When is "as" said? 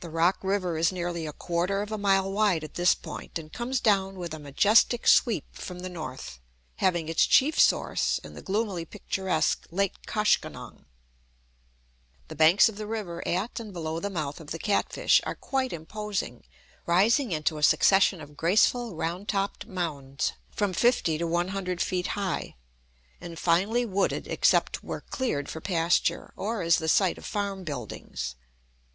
26.62-26.78